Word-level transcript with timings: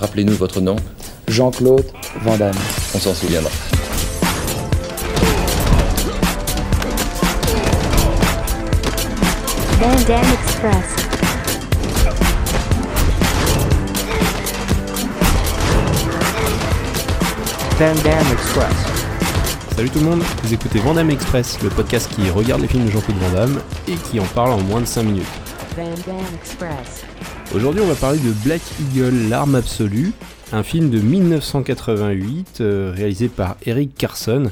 Rappelez-nous 0.00 0.34
votre 0.34 0.60
nom. 0.60 0.76
Jean-Claude 1.26 1.84
Van 2.22 2.36
Damme. 2.36 2.54
On 2.94 2.98
s'en 2.98 3.14
souviendra. 3.14 3.50
Van 9.80 9.94
Damme 10.06 10.32
Express. 10.42 10.98
Van 17.78 17.94
Damme 18.02 18.32
Express. 18.32 18.98
Salut 19.76 19.90
tout 19.90 20.00
le 20.00 20.06
monde, 20.06 20.22
vous 20.42 20.52
écoutez 20.52 20.80
Vandame 20.80 21.10
Express, 21.10 21.56
le 21.62 21.68
podcast 21.68 22.10
qui 22.12 22.28
regarde 22.30 22.60
les 22.62 22.66
films 22.66 22.86
de 22.86 22.90
Jean-Claude 22.90 23.18
Van 23.18 23.30
Damme 23.30 23.60
et 23.86 23.94
qui 23.94 24.18
en 24.18 24.24
parle 24.24 24.50
en 24.50 24.58
moins 24.58 24.80
de 24.80 24.86
5 24.86 25.04
minutes. 25.04 25.24
Van 25.76 25.84
Damme 26.04 26.18
Express. 26.34 27.04
Aujourd'hui, 27.54 27.80
on 27.82 27.86
va 27.86 27.94
parler 27.94 28.18
de 28.18 28.30
Black 28.44 28.60
Eagle, 28.78 29.30
l'arme 29.30 29.54
absolue, 29.54 30.12
un 30.52 30.62
film 30.62 30.90
de 30.90 30.98
1988 30.98 32.58
euh, 32.60 32.92
réalisé 32.94 33.28
par 33.28 33.56
Eric 33.64 33.94
Carson. 33.96 34.50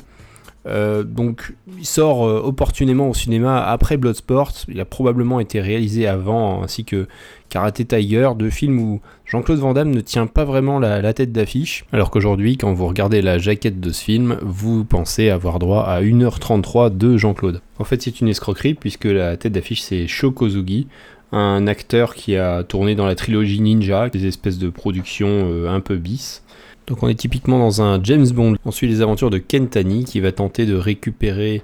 Euh, 0.67 1.03
donc, 1.03 1.53
il 1.79 1.85
sort 1.85 2.27
euh, 2.27 2.41
opportunément 2.43 3.11
au 3.11 3.15
cinéma 3.15 3.63
après 3.63 3.99
Bloodsport. 3.99 4.53
Il 4.69 4.81
a 4.81 4.87
probablement 4.87 5.41
été 5.41 5.61
réalisé 5.61 6.07
avant, 6.07 6.63
ainsi 6.63 6.87
que 6.87 7.07
Karate 7.51 7.87
Tiger, 7.87 8.31
deux 8.37 8.51
films 8.51 8.79
où 8.81 9.01
Jean-Claude 9.27 9.59
Van 9.59 9.75
Damme 9.75 9.91
ne 9.91 10.01
tient 10.01 10.27
pas 10.27 10.45
vraiment 10.45 10.79
la, 10.79 11.03
la 11.03 11.13
tête 11.13 11.33
d'affiche. 11.33 11.85
Alors 11.93 12.11
qu'aujourd'hui, 12.11 12.57
quand 12.57 12.73
vous 12.73 12.87
regardez 12.87 13.21
la 13.21 13.37
jaquette 13.37 13.79
de 13.79 13.93
ce 13.93 14.03
film, 14.03 14.39
vous 14.43 14.85
pensez 14.85 15.29
avoir 15.29 15.59
droit 15.59 15.85
à 15.85 16.01
1h33 16.01 16.97
de 16.97 17.19
Jean-Claude. 17.19 17.61
En 17.79 17.85
fait, 17.85 18.03
c'est 18.03 18.21
une 18.21 18.29
escroquerie 18.29 18.75
puisque 18.75 19.05
la 19.05 19.37
tête 19.37 19.53
d'affiche 19.53 19.83
c'est 19.83 20.07
Sho 20.07 20.33
Kozugi, 20.33 20.89
un 21.33 21.67
acteur 21.67 22.15
qui 22.15 22.37
a 22.37 22.63
tourné 22.63 22.95
dans 22.95 23.07
la 23.07 23.15
trilogie 23.15 23.61
Ninja, 23.61 24.09
des 24.09 24.27
espèces 24.27 24.59
de 24.59 24.71
productions 24.71 25.51
euh, 25.51 25.69
un 25.69 25.81
peu 25.81 25.97
bis. 25.97 26.43
Donc 26.87 27.03
on 27.03 27.09
est 27.09 27.17
typiquement 27.17 27.59
dans 27.59 27.83
un 27.83 28.03
James 28.03 28.29
Bond. 28.29 28.57
On 28.65 28.71
suit 28.71 28.87
les 28.87 29.03
aventures 29.03 29.31
de 29.31 29.39
Kentani 29.39 30.05
qui 30.05 30.21
va 30.21 30.31
tenter 30.31 30.67
de 30.67 30.77
récupérer 30.77 31.63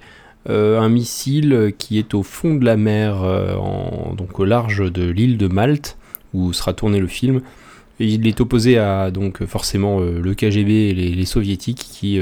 euh, 0.49 0.81
un 0.81 0.89
missile 0.89 1.73
qui 1.79 1.99
est 1.99 2.15
au 2.15 2.25
fond 2.25 2.55
de 2.55 2.65
la 2.65 2.77
mer, 2.77 3.23
euh, 3.23 3.55
donc 4.17 4.41
au 4.41 4.45
large 4.45 4.91
de 4.91 5.09
l'île 5.09 5.39
de 5.39 5.47
Malte, 5.47 5.97
où 6.35 6.53
sera 6.53 6.73
tourné 6.73 6.99
le 6.99 7.07
film. 7.07 7.41
Il 8.01 8.27
est 8.27 8.41
opposé 8.41 8.79
à 8.79 9.13
donc 9.13 9.45
forcément 9.45 10.01
le 10.01 10.35
KGB 10.35 10.89
et 10.89 10.95
les, 10.95 11.25
soviétiques 11.25 11.87
qui 11.93 12.21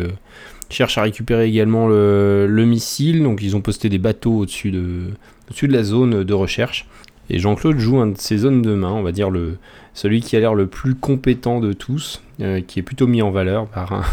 cherchent 0.69 0.99
à 0.99 1.03
récupérer 1.03 1.49
également 1.49 1.89
le, 1.89 2.47
le 2.47 2.65
missile. 2.67 3.23
Donc 3.23 3.41
ils 3.41 3.57
ont 3.57 3.63
posté 3.63 3.89
des 3.89 3.97
bateaux 3.97 4.41
au-dessus 4.41 4.73
de, 4.73 5.13
au-dessus 5.49 5.69
de 5.69 5.73
la 5.73 5.83
zone 5.83 6.23
de 6.23 6.35
recherche. 6.35 6.87
Et 7.31 7.39
Jean-Claude 7.39 7.79
joue 7.79 7.99
un 7.99 8.09
de 8.09 8.19
ces 8.19 8.39
zones 8.39 8.61
de 8.61 8.75
main, 8.75 8.91
on 8.91 9.03
va 9.03 9.13
dire 9.13 9.31
le, 9.31 9.57
celui 9.95 10.21
qui 10.21 10.37
a 10.37 10.41
l'air 10.41 10.55
le 10.55 10.67
plus 10.67 10.97
compétent 10.97 11.61
de 11.61 11.73
tous, 11.73 12.23
euh, 12.41 12.61
qui 12.61 12.81
est 12.81 12.83
plutôt 12.83 13.07
mis 13.07 13.23
en 13.23 13.31
valeur 13.31 13.67
par 13.67 14.05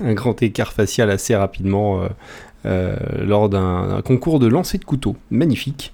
un, 0.00 0.14
grand 0.14 0.40
écart 0.42 0.72
facial 0.72 1.10
assez 1.10 1.34
rapidement 1.34 2.02
euh, 2.02 2.08
euh, 2.66 2.96
lors 3.24 3.48
d'un 3.48 4.00
concours 4.04 4.38
de 4.38 4.46
lancer 4.46 4.78
de 4.78 4.84
couteau. 4.84 5.16
Magnifique. 5.30 5.92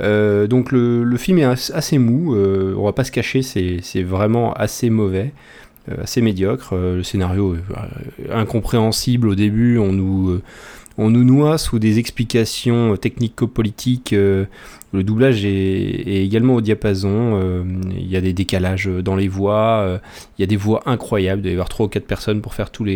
Donc 0.00 0.72
le, 0.72 1.16
film 1.16 1.38
est 1.38 1.44
as- 1.44 1.72
assez 1.74 1.98
mou, 1.98 2.36
on 2.36 2.84
va 2.84 2.92
pas 2.92 3.04
se 3.04 3.12
cacher, 3.12 3.42
c'est 3.42 4.02
vraiment 4.02 4.52
assez 4.52 4.90
mauvais, 4.90 5.32
assez 6.02 6.20
médiocre. 6.20 6.74
Le 6.74 7.02
scénario 7.04 7.56
est 7.56 8.32
incompréhensible 8.32 9.28
au 9.28 9.34
début, 9.36 9.78
on 9.78 9.92
nous, 9.92 10.40
on 10.96 11.10
nous 11.10 11.24
noie 11.24 11.58
sous 11.58 11.78
des 11.78 11.98
explications 11.98 12.96
technico-politiques. 12.96 14.12
euh, 14.12 14.44
le 14.92 15.02
doublage 15.02 15.44
est, 15.44 16.24
également 16.24 16.54
au 16.54 16.60
diapason. 16.60 17.40
euh, 17.42 17.64
Il 17.90 18.08
y 18.08 18.16
a 18.16 18.20
des 18.20 18.32
décalages 18.32 18.86
dans 18.86 19.16
les 19.16 19.28
voix. 19.28 19.80
euh, 19.80 19.98
Il 20.38 20.42
y 20.42 20.44
a 20.44 20.46
des 20.46 20.56
voix 20.56 20.82
incroyables. 20.86 21.40
Il 21.40 21.42
doit 21.42 21.50
y 21.50 21.54
avoir 21.54 21.68
3 21.68 21.86
ou 21.86 21.88
4 21.88 22.06
personnes 22.06 22.40
pour 22.40 22.54
faire 22.54 22.70
toutes 22.70 22.86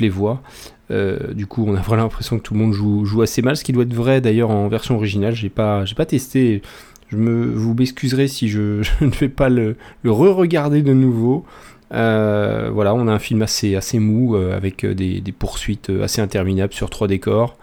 les 0.00 0.08
voix. 0.08 0.42
Euh, 0.90 1.32
du 1.32 1.46
coup, 1.46 1.64
on 1.66 1.74
a 1.74 1.80
vraiment 1.80 2.02
l'impression 2.04 2.38
que 2.38 2.42
tout 2.42 2.54
le 2.54 2.60
monde 2.60 2.72
joue, 2.72 3.22
assez 3.22 3.42
mal, 3.42 3.56
ce 3.56 3.64
qui 3.64 3.72
doit 3.72 3.84
être 3.84 3.94
vrai 3.94 4.20
d'ailleurs 4.20 4.50
en 4.50 4.68
version 4.68 4.96
originale. 4.96 5.34
J'ai 5.34 5.48
pas, 5.48 5.84
pas 5.96 6.06
testé. 6.06 6.62
Je 7.08 7.16
me, 7.16 7.44
vous 7.46 7.74
m'excuserez 7.74 8.28
si 8.28 8.48
je, 8.48 8.82
ne 9.00 9.10
vais 9.10 9.28
pas 9.28 9.48
le 9.48 9.76
re-regarder 10.04 10.82
de 10.82 10.92
nouveau. 10.92 11.44
Euh, 11.92 12.70
voilà, 12.72 12.94
on 12.94 13.08
a 13.08 13.12
un 13.12 13.18
film 13.18 13.42
assez, 13.42 13.74
assez 13.74 13.98
mou 13.98 14.36
euh, 14.36 14.56
avec 14.56 14.84
euh, 14.84 14.94
des, 14.94 15.22
poursuites 15.36 15.90
assez 16.02 16.20
interminables 16.20 16.72
sur 16.72 16.90
trois 16.90 17.08
décors. 17.08 17.56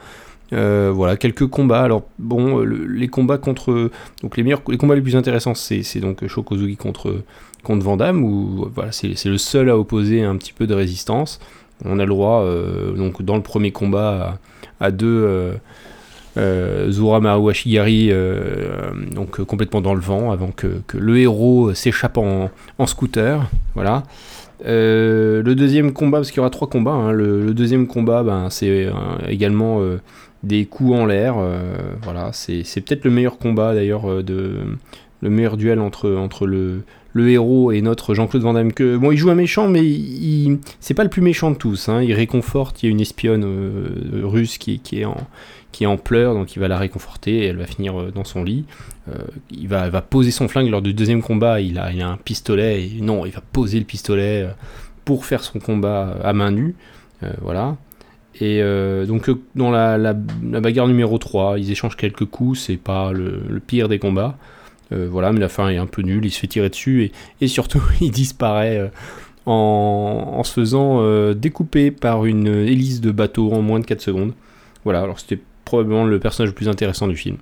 Voilà, 0.51 1.17
quelques 1.17 1.47
combats. 1.47 1.81
Alors 1.81 2.03
bon, 2.19 2.57
le- 2.59 2.85
les 2.85 3.07
combats 3.07 3.37
contre, 3.37 3.91
donc 4.21 4.37
les 4.37 4.43
meilleurs, 4.43 4.61
les 4.69 4.77
combats 4.77 4.95
les 4.95 5.01
plus 5.01 5.15
intéressants, 5.15 5.55
c'est 5.55 5.99
donc 5.99 6.25
Shokozugi 6.25 6.77
contre 6.77 7.23
contre 7.63 7.85
où 8.15 8.69
voilà, 8.73 8.93
c'est 8.93 9.25
le 9.25 9.37
seul 9.37 9.69
à 9.69 9.77
opposer 9.77 10.23
un 10.23 10.37
petit 10.37 10.53
peu 10.53 10.65
de 10.67 10.73
résistance. 10.73 11.39
On 11.83 11.99
a 11.99 12.03
le 12.03 12.09
droit 12.09 12.45
donc 12.95 13.21
dans 13.21 13.35
le 13.35 13.41
premier 13.43 13.71
combat 13.71 14.39
à, 14.79 14.91
deux 14.91 15.51
Zura 16.89 17.19
Maruashigari 17.19 18.09
euh, 18.11 18.91
donc 19.11 19.39
euh, 19.39 19.45
complètement 19.45 19.81
dans 19.81 19.93
le 19.93 20.01
vent 20.01 20.31
avant 20.31 20.51
que, 20.51 20.81
le 20.93 21.17
héros 21.19 21.73
s'échappe 21.73 22.17
en, 22.17 22.49
scooter. 22.85 23.49
Voilà. 23.75 24.03
Euh, 24.65 25.43
le 25.43 25.55
deuxième 25.55 25.93
combat, 25.93 26.19
parce 26.19 26.31
qu'il 26.31 26.37
y 26.37 26.39
aura 26.39 26.49
trois 26.49 26.69
combats, 26.69 26.91
hein, 26.91 27.11
le, 27.11 27.53
deuxième 27.53 27.87
combat, 27.87 28.23
ben, 28.23 28.49
c'est 28.49 28.85
euh, 28.85 28.91
également 29.27 29.81
euh, 29.81 29.99
des 30.43 30.65
coups 30.65 30.93
en 30.95 31.05
l'air. 31.05 31.35
euh, 31.37 31.75
voilà, 32.03 32.31
c'est 32.33 32.63
peut-être 32.81 33.05
le 33.05 33.11
meilleur 33.11 33.37
combat 33.37 33.73
d'ailleurs, 33.73 34.09
euh, 34.09 34.23
de 34.23 34.61
le 35.21 35.29
meilleur 35.29 35.57
duel 35.57 35.79
entre, 35.79 36.11
entre 36.11 36.45
le, 36.47 36.83
le 37.13 37.29
héros 37.29 37.71
et 37.71 37.81
notre 37.81 38.13
Jean-Claude 38.13 38.43
Van 38.43 38.53
Damme. 38.53 38.73
Que, 38.73 38.97
bon, 38.97 39.11
il 39.11 39.17
joue 39.17 39.29
un 39.29 39.35
méchant, 39.35 39.67
mais 39.67 39.83
c'est 40.79 40.93
pas 40.93 41.03
le 41.03 41.09
plus 41.09 41.21
méchant 41.21 41.51
de 41.51 41.55
tous. 41.57 41.89
hein, 41.89 42.01
il 42.01 42.13
réconforte, 42.13 42.83
il 42.83 42.85
y 42.85 42.89
a 42.89 42.91
une 42.91 43.01
espionne 43.01 43.43
euh, 43.45 44.21
russe 44.23 44.57
qui, 44.57 44.79
qui 44.79 44.99
est 45.01 45.05
en, 45.05 45.17
qui 45.71 45.83
est 45.83 45.87
en 45.87 45.97
pleurs, 45.97 46.33
donc 46.33 46.55
il 46.55 46.59
va 46.59 46.67
la 46.67 46.77
réconforter 46.77 47.39
et 47.39 47.45
elle 47.47 47.57
va 47.57 47.65
finir 47.65 47.99
euh, 47.99 48.11
dans 48.13 48.23
son 48.23 48.43
lit. 48.43 48.65
Euh, 49.09 49.13
il, 49.51 49.67
va, 49.67 49.89
va 49.89 50.01
poser 50.01 50.31
son 50.31 50.47
flingue 50.47 50.69
lors 50.69 50.81
du 50.81 50.93
deuxième 50.93 51.21
combat, 51.21 51.61
il 51.61 51.79
a, 51.79 51.91
il 51.91 52.01
a 52.01 52.09
un 52.09 52.17
pistolet, 52.17 52.83
et 52.85 53.01
non, 53.01 53.25
il 53.25 53.31
va 53.31 53.41
poser 53.41 53.79
le 53.79 53.85
pistolet 53.85 54.47
pour 55.05 55.25
faire 55.25 55.43
son 55.43 55.59
combat 55.59 56.17
à 56.23 56.33
main 56.33 56.51
nue. 56.51 56.75
Voilà. 57.41 57.77
Et 58.39 58.61
donc 59.07 59.31
dans 59.55 59.71
la, 59.71 59.97
la- 59.97 60.13
bagarre 60.13 60.87
numéro 60.87 61.17
3, 61.17 61.57
ils 61.57 61.71
échangent 61.71 61.95
quelques 61.95 62.25
coups, 62.25 62.59
c'est 62.59 62.77
pas 62.77 63.11
le 63.13 63.59
pire 63.65 63.87
des 63.87 63.97
combats. 63.97 64.37
Euh, 64.91 65.07
voilà, 65.09 65.31
mais 65.31 65.39
la 65.39 65.49
fin 65.49 65.69
est 65.69 65.77
un 65.77 65.85
peu 65.85 66.01
nulle, 66.01 66.25
il 66.25 66.31
se 66.31 66.39
fait 66.39 66.47
tirer 66.47 66.69
dessus 66.69 67.03
et, 67.03 67.11
et 67.41 67.47
surtout 67.47 67.81
il 68.01 68.11
disparaît 68.11 68.77
euh, 68.77 68.87
en, 69.45 70.33
en 70.37 70.43
se 70.43 70.53
faisant 70.53 70.99
euh, 71.01 71.33
découper 71.33 71.91
par 71.91 72.25
une 72.25 72.47
hélice 72.47 73.01
de 73.01 73.11
bateau 73.11 73.51
en 73.51 73.61
moins 73.61 73.79
de 73.79 73.85
4 73.85 74.01
secondes. 74.01 74.33
Voilà, 74.83 75.01
alors 75.01 75.19
c'était 75.19 75.39
probablement 75.65 76.05
le 76.05 76.19
personnage 76.19 76.49
le 76.49 76.55
plus 76.55 76.69
intéressant 76.69 77.07
du 77.07 77.15
film. 77.15 77.37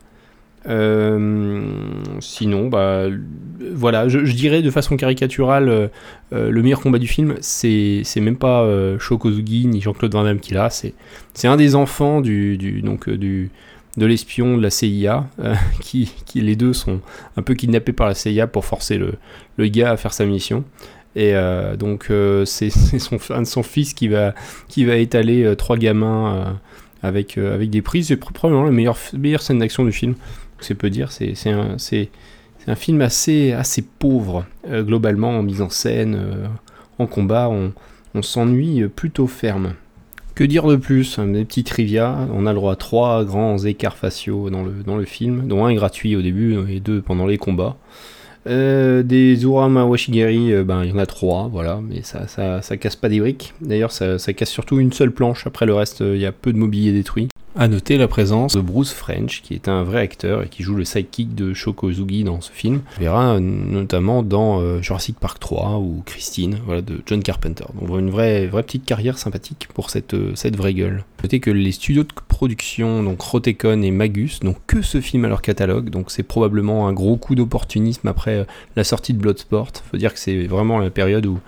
Sinon, 2.22 2.70
bah, 2.70 3.04
voilà, 3.74 4.08
je, 4.08 4.18
dirais 4.18 4.64
de 4.64 4.72
façon 4.72 4.98
caricaturale, 4.98 5.92
le 6.32 6.62
meilleur 6.64 6.82
combat 6.82 6.98
du 6.98 7.06
film, 7.06 7.36
c'est 7.40 8.04
même 8.16 8.36
pas 8.36 8.68
Shokozugi 8.98 9.68
ni 9.68 9.80
Jean-Claude 9.80 10.12
Van 10.14 10.24
Damme 10.24 10.40
qui 10.40 10.56
l'a, 10.56 10.72
c'est 10.72 10.96
un 11.44 11.56
des 11.56 11.76
enfants 11.76 12.20
du, 12.20 12.58
du 12.58 12.82
donc 12.82 13.12
du 13.12 13.52
de 13.98 14.06
l'espion 14.06 14.58
de 14.58 14.62
la 14.62 14.70
CIA, 14.70 15.28
euh, 15.40 15.56
qui, 15.82 16.12
qui 16.26 16.42
les 16.42 16.56
deux 16.56 16.74
sont 16.74 17.00
un 17.38 17.42
peu 17.42 17.54
kidnappés 17.54 17.94
par 17.94 18.08
la 18.08 18.16
CIA 18.16 18.48
pour 18.48 18.66
forcer 18.66 18.98
le, 18.98 19.14
le 19.58 19.68
gars 19.68 19.92
à 19.92 19.98
faire 19.98 20.14
sa 20.14 20.26
mission. 20.26 20.64
Et 21.16 21.34
euh, 21.34 21.78
donc 21.78 22.08
euh, 22.10 22.44
c'est 22.46 22.70
son, 23.00 23.18
un 23.30 23.42
de 23.42 23.48
son 23.48 23.64
fils 23.64 23.94
qui 23.94 24.08
va, 24.08 24.34
qui 24.68 24.84
va 24.86 24.98
étaler 24.98 25.56
trois 25.58 25.78
gamins 25.78 26.58
avec, 27.04 27.38
avec 27.38 27.70
des 27.70 27.82
prises. 27.82 28.08
C'est 28.08 28.16
pr- 28.22 28.34
probablement 28.34 28.66
la 28.66 28.72
meilleure, 28.72 28.98
meilleure 29.18 29.42
scène 29.42 29.60
d'action 29.60 29.86
du 29.86 29.92
film. 29.92 30.16
C'est 30.60 30.76
peu 30.76 30.90
dire. 30.90 31.12
C'est 31.12 31.34
un, 31.50 31.78
un 32.68 32.76
film 32.76 33.02
assez, 33.02 33.54
assez 33.54 33.82
pauvre, 33.82 34.46
globalement, 34.70 35.38
en 35.38 35.44
mise 35.44 35.62
en 35.62 35.70
scène, 35.70 36.20
en 37.00 37.06
combat. 37.08 37.50
On, 37.50 37.72
on 38.14 38.22
s'ennuie 38.22 38.88
plutôt 38.88 39.28
ferme. 39.28 39.74
Que 40.36 40.44
dire 40.44 40.68
de 40.68 40.76
plus? 40.76 41.18
Des 41.18 41.46
petits 41.46 41.64
trivia. 41.64 42.28
On 42.34 42.46
a 42.46 42.52
le 42.52 42.58
droit 42.58 42.74
à 42.74 42.76
trois 42.76 43.24
grands 43.24 43.58
écarts 43.58 43.96
faciaux 43.96 44.50
dans 44.50 44.64
le, 44.64 44.84
dans 44.86 44.98
le 44.98 45.06
film, 45.06 45.48
dont 45.48 45.66
un 45.66 45.74
gratuit 45.74 46.14
au 46.18 46.22
début 46.22 46.58
et 46.70 46.82
deux 46.82 47.02
pendant 47.02 47.26
les 47.26 47.38
combats. 47.38 47.78
Euh, 48.46 49.02
des 49.02 49.42
Urama 49.44 49.86
Washigari, 49.86 50.52
euh, 50.52 50.66
ben, 50.66 50.84
il 50.84 50.90
y 50.90 50.94
en 50.94 50.98
a 50.98 51.06
trois, 51.06 51.48
voilà, 51.52 51.80
mais 51.82 52.04
ça, 52.04 52.28
ça, 52.28 52.62
ça 52.62 52.76
casse 52.76 52.98
pas 52.98 53.08
des 53.08 53.22
briques. 53.22 53.54
D'ailleurs, 53.62 53.92
ça, 53.92 54.20
ça 54.20 54.34
casse 54.34 54.50
surtout 54.50 54.80
une 54.80 54.92
seule 54.92 55.12
planche. 55.12 55.48
Après 55.48 55.66
le 55.66 55.74
reste, 55.74 56.02
euh, 56.02 56.16
il 56.16 56.22
y 56.22 56.26
a 56.26 56.34
peu 56.34 56.52
de 56.52 56.58
mobilier 56.58 56.92
détruit. 56.92 57.30
À 57.58 57.70
noter 57.70 57.98
la 57.98 58.10
présence 58.10 58.54
de 58.58 58.60
Bruce 58.60 58.92
French, 58.92 59.42
qui 59.42 59.54
est 59.54 59.70
un 59.70 59.84
vrai 59.84 60.02
acteur 60.02 60.44
et 60.44 60.50
qui 60.50 60.62
joue 60.62 60.76
le 60.76 60.84
sidekick 60.84 61.36
de 61.36 61.54
Shoko 61.54 61.88
Ozugi 61.88 62.26
dans 62.26 62.42
ce 62.42 62.52
film. 62.52 62.82
On 62.98 63.00
verra 63.00 63.40
notamment 63.40 64.24
dans 64.24 64.60
euh, 64.60 64.82
Jurassic 64.82 65.18
Park 65.18 65.40
3 65.40 65.78
ou 65.78 66.04
Christine, 66.06 66.60
voilà, 66.66 66.82
de 66.82 67.02
John 67.06 67.24
Carpenter. 67.24 67.64
Donc 67.80 67.98
une 67.98 68.10
vraie, 68.10 68.48
vraie 68.48 68.64
petite 68.64 68.84
carrière 68.84 69.18
sympathique 69.18 69.70
pour 69.74 69.90
cette, 69.90 70.16
euh, 70.16 70.34
cette 70.36 70.58
vraie 70.58 70.74
gueule. 70.74 71.06
Notez 71.24 71.40
que 71.40 71.50
les 71.50 71.72
studios 71.72 72.04
de 72.04 72.10
production, 72.28 73.02
donc 73.04 73.22
Rotecon 73.22 73.82
et 73.84 73.92
Magus, 73.92 74.44
n'ont 74.44 74.58
que 74.68 74.82
ce 74.82 75.00
film 75.00 75.24
à 75.24 75.30
leur 75.30 75.42
catalogue, 75.42 75.90
donc 75.90 76.12
c'est 76.12 76.24
probablement 76.24 76.90
un 76.90 76.94
gros 76.94 77.16
coup 77.16 77.36
d'opportunisme 77.36 78.10
après 78.10 78.40
euh, 78.40 78.44
la 78.76 78.84
sortie 78.84 79.14
de 79.14 79.20
Bloodsport. 79.20 79.72
Faut 79.90 79.98
dire 79.98 80.14
que 80.14 80.20
c'est 80.20 80.46
vraiment 80.46 80.78
la 80.80 80.90
période 80.90 81.26
où 81.26 81.40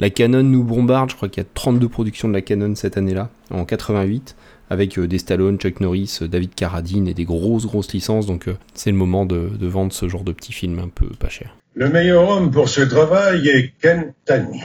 la 0.00 0.10
Canon 0.10 0.42
nous 0.42 0.64
bombarde, 0.64 1.10
je 1.10 1.14
crois 1.14 1.28
qu'il 1.28 1.40
y 1.40 1.46
a 1.46 1.48
32 1.54 1.88
productions 1.88 2.26
de 2.26 2.32
la 2.34 2.42
Canon 2.42 2.74
cette 2.74 2.96
année-là, 2.96 3.30
en 3.52 3.64
88 3.64 4.34
avec 4.72 4.98
euh, 4.98 5.06
des 5.06 5.18
Stallone, 5.18 5.58
Chuck 5.58 5.80
Norris, 5.80 6.18
euh, 6.22 6.28
David 6.28 6.54
Carradine 6.54 7.06
et 7.06 7.14
des 7.14 7.24
grosses 7.24 7.66
grosses 7.66 7.92
licences. 7.92 8.26
Donc 8.26 8.48
euh, 8.48 8.56
c'est 8.74 8.90
le 8.90 8.96
moment 8.96 9.26
de, 9.26 9.50
vendre 9.60 9.92
ce 9.92 10.08
genre 10.08 10.24
de 10.24 10.32
petits 10.32 10.52
films 10.52 10.78
un 10.78 10.88
peu 10.88 11.06
pas 11.20 11.28
cher. 11.28 11.54
Le 11.74 11.88
meilleur 11.90 12.28
homme 12.28 12.50
pour 12.50 12.68
ce 12.68 12.80
travail 12.80 13.48
est 13.48 13.72
Ken 13.80 14.14
Tani. 14.24 14.62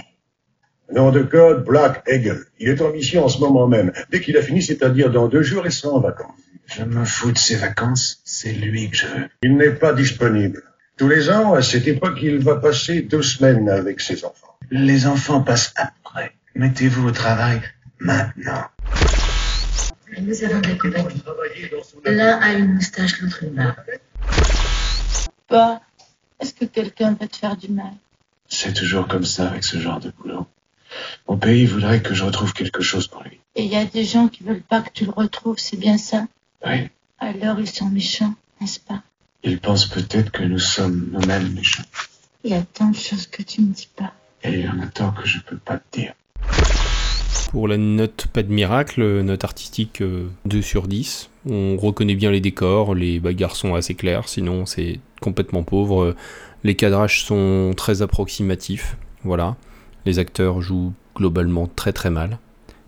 Nom 0.93 1.11
de 1.11 1.21
code 1.21 1.65
Black 1.65 2.03
Eagle. 2.07 2.45
Il 2.59 2.69
est 2.69 2.81
en 2.81 2.91
mission 2.91 3.25
en 3.25 3.27
ce 3.27 3.39
moment 3.39 3.67
même. 3.67 3.91
Dès 4.09 4.21
qu'il 4.21 4.37
a 4.37 4.41
fini, 4.41 4.61
c'est-à-dire 4.61 5.11
dans 5.11 5.27
deux 5.27 5.43
jours, 5.43 5.63
il 5.65 5.71
sera 5.71 5.93
en 5.93 5.99
vacances. 5.99 6.31
Je 6.67 6.83
me 6.83 7.03
fous 7.03 7.33
de 7.33 7.37
ses 7.37 7.55
vacances. 7.55 8.21
C'est 8.23 8.53
lui 8.53 8.89
que 8.89 8.95
je 8.95 9.07
veux. 9.07 9.27
Il 9.43 9.57
n'est 9.57 9.71
pas 9.71 9.93
disponible. 9.93 10.63
Tous 10.97 11.09
les 11.09 11.29
ans, 11.29 11.53
à 11.53 11.61
cette 11.61 11.87
époque, 11.87 12.19
il 12.21 12.39
va 12.39 12.55
passer 12.55 13.01
deux 13.01 13.21
semaines 13.21 13.67
avec 13.69 13.99
ses 13.99 14.23
enfants. 14.23 14.57
Les 14.71 15.05
enfants 15.05 15.41
passent 15.41 15.73
après. 15.75 16.31
Mettez-vous 16.55 17.09
au 17.09 17.11
travail 17.11 17.59
maintenant. 17.99 18.63
Nous 20.19 20.43
avons 20.43 20.59
de 20.59 20.67
la 20.67 20.75
compagnie. 20.75 21.23
L'un 22.05 22.39
a 22.39 22.53
une 22.53 22.73
moustache, 22.73 23.21
l'autre 23.21 23.43
une 23.43 23.51
barbe. 23.51 23.75
Bah, 25.49 25.81
est-ce 26.39 26.53
que 26.53 26.65
quelqu'un 26.65 27.13
peut 27.13 27.27
te 27.27 27.37
faire 27.37 27.55
du 27.55 27.69
mal? 27.69 27.93
C'est 28.47 28.73
toujours 28.73 29.07
comme 29.07 29.25
ça 29.25 29.49
avec 29.49 29.63
ce 29.63 29.77
genre 29.77 29.99
de 29.99 30.11
boulot. 30.11 30.47
Mon 31.27 31.37
pays 31.37 31.65
voudrait 31.65 32.01
que 32.01 32.13
je 32.13 32.23
retrouve 32.23 32.53
quelque 32.53 32.81
chose 32.81 33.07
pour 33.07 33.23
lui. 33.23 33.39
Et 33.55 33.63
il 33.63 33.71
y 33.71 33.75
a 33.75 33.85
des 33.85 34.05
gens 34.05 34.27
qui 34.27 34.43
veulent 34.43 34.61
pas 34.61 34.81
que 34.81 34.89
tu 34.91 35.05
le 35.05 35.11
retrouves, 35.11 35.59
c'est 35.59 35.77
bien 35.77 35.97
ça? 35.97 36.25
Oui. 36.65 36.89
Alors 37.19 37.59
ils 37.59 37.69
sont 37.69 37.87
méchants, 37.87 38.33
n'est-ce 38.59 38.79
pas? 38.79 39.03
Ils 39.43 39.59
pensent 39.59 39.87
peut-être 39.87 40.31
que 40.31 40.43
nous 40.43 40.59
sommes 40.59 41.09
nous-mêmes 41.11 41.53
méchants. 41.53 41.83
Il 42.43 42.51
y 42.51 42.55
a 42.55 42.61
tant 42.61 42.89
de 42.89 42.95
choses 42.95 43.27
que 43.27 43.43
tu 43.43 43.61
ne 43.61 43.73
dis 43.73 43.89
pas. 43.95 44.13
Et 44.43 44.53
il 44.53 44.61
y 44.61 44.69
en 44.69 44.79
a 44.79 44.87
tant 44.87 45.11
que 45.11 45.27
je 45.27 45.39
peux 45.39 45.57
pas 45.57 45.77
te 45.77 45.99
dire. 45.99 46.13
Pour 47.51 47.69
la 47.69 47.77
note 47.77 48.27
pas 48.33 48.43
de 48.43 48.51
miracle, 48.51 49.21
note 49.21 49.45
artistique 49.45 50.03
2 50.03 50.57
euh, 50.57 50.61
sur 50.61 50.87
10. 50.87 51.29
On 51.49 51.77
reconnaît 51.77 52.15
bien 52.15 52.29
les 52.29 52.41
décors, 52.41 52.93
les 52.93 53.21
bagarres 53.21 53.55
sont 53.55 53.73
assez 53.73 53.95
clairs, 53.95 54.27
sinon 54.27 54.65
c'est 54.65 54.99
complètement 55.21 55.63
pauvre. 55.63 56.13
Les 56.65 56.75
cadrages 56.75 57.23
sont 57.23 57.73
très 57.77 58.01
approximatifs, 58.01 58.97
voilà. 59.23 59.55
Les 60.05 60.19
acteurs 60.19 60.61
jouent 60.61 60.93
globalement 61.15 61.69
très 61.73 61.93
très 61.93 62.09
mal. 62.09 62.39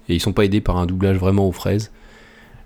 Et 0.10 0.16
ils 0.16 0.20
sont 0.20 0.34
pas 0.34 0.44
aidés 0.44 0.62
par 0.62 0.78
un 0.78 0.86
doublage 0.86 1.18
vraiment 1.18 1.48
aux 1.48 1.54
fraises. 1.54 1.92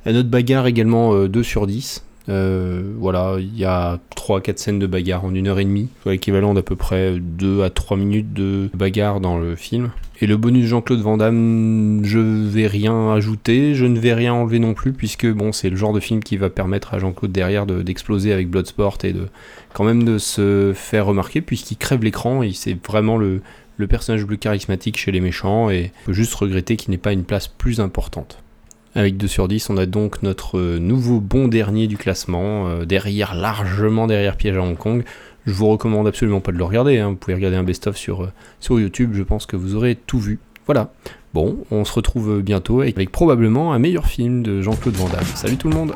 La 0.05 0.13
note 0.13 0.29
bagarre 0.29 0.65
également 0.65 1.27
2 1.27 1.39
euh, 1.39 1.43
sur 1.43 1.67
10. 1.67 2.03
Euh, 2.29 2.93
voilà, 2.97 3.35
il 3.39 3.57
y 3.57 3.65
a 3.65 3.99
3-4 4.15 4.57
scènes 4.57 4.79
de 4.79 4.87
bagarre 4.87 5.25
en 5.25 5.35
une 5.35 5.47
heure 5.47 5.59
et 5.59 5.65
demie, 5.65 5.89
soit 6.01 6.13
l'équivalent 6.13 6.53
d'à 6.53 6.61
peu 6.61 6.75
près 6.75 7.17
2 7.19 7.63
à 7.63 7.69
3 7.69 7.97
minutes 7.97 8.33
de 8.33 8.69
bagarre 8.73 9.19
dans 9.19 9.37
le 9.37 9.55
film. 9.55 9.91
Et 10.21 10.27
le 10.27 10.37
bonus 10.37 10.67
Jean-Claude 10.67 11.01
Van 11.01 11.17
Damme, 11.17 12.01
je 12.03 12.19
vais 12.19 12.67
rien 12.67 13.11
ajouter, 13.11 13.75
je 13.75 13.85
ne 13.85 13.99
vais 13.99 14.13
rien 14.13 14.33
enlever 14.33 14.59
non 14.59 14.73
plus, 14.73 14.93
puisque 14.93 15.29
bon, 15.29 15.51
c'est 15.51 15.69
le 15.69 15.75
genre 15.75 15.91
de 15.91 15.99
film 15.99 16.23
qui 16.23 16.37
va 16.37 16.49
permettre 16.49 16.93
à 16.93 16.99
Jean-Claude 16.99 17.31
derrière 17.31 17.65
d'exploser 17.65 18.31
avec 18.31 18.49
Bloodsport 18.49 18.99
et 19.03 19.11
de 19.11 19.27
quand 19.73 19.83
même 19.83 20.19
se 20.19 20.71
faire 20.73 21.07
remarquer, 21.07 21.41
puisqu'il 21.41 21.77
crève 21.77 22.03
l'écran 22.03 22.41
et 22.41 22.53
c'est 22.53 22.77
vraiment 22.87 23.17
le, 23.17 23.41
le 23.77 23.87
personnage 23.87 24.21
le 24.21 24.27
plus 24.27 24.37
charismatique 24.37 24.97
chez 24.97 25.11
les 25.11 25.19
méchants, 25.19 25.69
et 25.69 25.91
on 26.03 26.05
peut 26.07 26.13
juste 26.13 26.33
regretter 26.35 26.77
qu'il 26.77 26.91
n'ait 26.91 26.97
pas 26.97 27.11
une 27.11 27.25
place 27.25 27.47
plus 27.49 27.81
importante. 27.81 28.37
Avec 28.95 29.17
2 29.17 29.27
sur 29.27 29.47
10, 29.47 29.71
on 29.71 29.77
a 29.77 29.87
donc 29.87 30.21
notre 30.21 30.59
euh, 30.59 30.77
nouveau 30.77 31.19
bon 31.19 31.47
dernier 31.47 31.87
du 31.87 31.97
classement, 31.97 32.67
euh, 32.67 32.85
derrière, 32.85 33.33
largement 33.33 34.05
derrière 34.05 34.37
Piège 34.37 34.55
à 34.55 34.61
Hong 34.61 34.77
Kong. 34.77 35.03
Je 35.47 35.51
vous 35.51 35.67
recommande 35.67 36.07
absolument 36.07 36.41
pas 36.41 36.51
de 36.51 36.57
le 36.57 36.63
regarder, 36.63 36.99
hein. 36.99 37.09
vous 37.09 37.15
pouvez 37.15 37.33
regarder 37.33 37.57
un 37.57 37.63
best-of 37.63 37.97
sur, 37.97 38.23
euh, 38.23 38.31
sur 38.59 38.79
YouTube, 38.79 39.13
je 39.15 39.23
pense 39.23 39.47
que 39.47 39.55
vous 39.55 39.73
aurez 39.73 39.95
tout 39.95 40.19
vu. 40.19 40.39
Voilà. 40.67 40.91
Bon, 41.33 41.57
on 41.71 41.83
se 41.85 41.93
retrouve 41.93 42.41
bientôt 42.43 42.81
avec, 42.81 43.11
probablement 43.11 43.73
un 43.73 43.79
meilleur 43.79 44.05
film 44.05 44.43
de 44.43 44.61
Jean-Claude 44.61 44.93
Van 44.93 45.09
Damme. 45.09 45.25
Salut 45.33 45.57
tout 45.57 45.69
le 45.69 45.75
monde. 45.75 45.93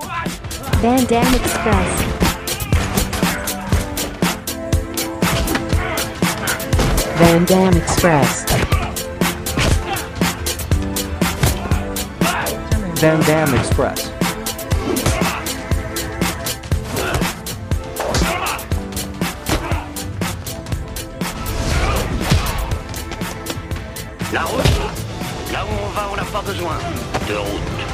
Van 13.00 13.20
Damme 13.28 13.54
Express. 13.54 14.12
La 24.34 24.42
route 24.42 24.64
Là 25.54 25.64
où 25.64 25.68
on 25.86 25.90
va, 25.90 26.10
on 26.12 26.16
n'a 26.16 26.24
pas 26.24 26.42
besoin 26.42 26.78
de 27.30 27.36
route. 27.36 27.87